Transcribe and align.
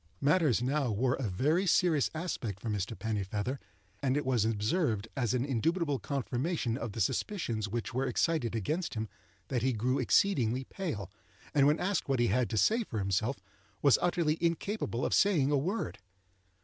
Matters 0.19 0.63
now 0.63 0.89
wore 0.89 1.13
a 1.13 1.29
very 1.29 1.67
serious 1.67 2.09
aspect 2.15 2.59
for 2.59 2.71
Mr. 2.71 2.97
Pennifeather, 2.97 3.59
and 4.01 4.17
it 4.17 4.25
was 4.25 4.45
observed, 4.45 5.07
as 5.15 5.35
an 5.35 5.45
indubitable 5.45 5.99
confirmation 5.99 6.75
of 6.75 6.93
the 6.93 6.99
suspicions 7.01 7.69
which 7.69 7.93
were 7.93 8.07
excited 8.07 8.55
against 8.55 8.95
him, 8.95 9.07
that 9.49 9.61
he 9.61 9.73
grew 9.73 9.99
exceedingly 9.99 10.63
pale, 10.63 11.11
and 11.53 11.67
when 11.67 11.79
asked 11.79 12.09
what 12.09 12.19
he 12.19 12.29
had 12.29 12.49
to 12.49 12.57
say 12.57 12.83
for 12.83 12.97
himself, 12.97 13.37
was 13.83 13.99
utterly 14.01 14.39
incapable 14.41 15.05
of 15.05 15.13
saying 15.13 15.51
a 15.51 15.55
word. 15.55 15.99